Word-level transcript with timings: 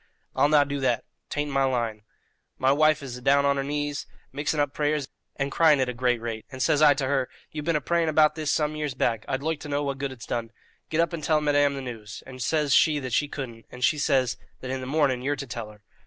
"I'll 0.35 0.49
not 0.49 0.67
do 0.67 0.79
that. 0.79 1.03
'Tain't 1.29 1.49
in 1.49 1.53
my 1.53 1.63
line. 1.63 2.01
My 2.57 2.71
wife 2.71 3.03
is 3.03 3.17
adown 3.19 3.45
on 3.45 3.57
her 3.57 3.63
knees, 3.63 4.07
mixing 4.31 4.59
up 4.59 4.73
prayers 4.73 5.07
and 5.35 5.51
crying 5.51 5.79
at 5.79 5.89
a 5.89 5.93
great 5.93 6.19
rate; 6.19 6.43
and 6.51 6.59
says 6.59 6.81
I 6.81 6.95
to 6.95 7.05
her, 7.05 7.29
'You've 7.51 7.65
been 7.65 7.75
a 7.75 7.81
praying 7.81 8.09
about 8.09 8.33
this 8.33 8.49
some 8.49 8.75
years 8.75 8.95
back; 8.95 9.23
I'd 9.27 9.43
loike 9.43 9.59
to 9.59 9.69
know 9.69 9.83
what 9.83 9.99
good 9.99 10.11
it's 10.11 10.25
done. 10.25 10.49
Get 10.89 11.01
up 11.01 11.13
and 11.13 11.23
tell 11.23 11.39
madame 11.39 11.75
the 11.75 11.81
news;' 11.83 12.23
and 12.25 12.41
says 12.41 12.73
she 12.73 12.97
that 12.97 13.13
she 13.13 13.27
couldn't, 13.27 13.67
and 13.69 13.83
she 13.83 13.99
says 13.99 14.37
that 14.61 14.71
in 14.71 14.81
the 14.81 14.87
morning 14.87 15.21
you're 15.21 15.35
to 15.35 15.45
tell 15.45 15.69
her." 15.69 15.83